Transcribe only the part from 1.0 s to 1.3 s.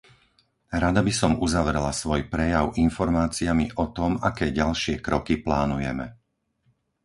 by